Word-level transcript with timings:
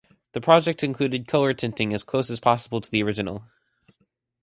The 0.31 0.41
project 0.41 0.83
included 0.83 1.27
colour 1.27 1.53
tinting 1.53 1.93
as 1.93 2.01
close 2.01 2.31
as 2.31 2.39
possible 2.39 2.81
to 2.81 2.89
the 2.89 3.03
original. 3.03 3.43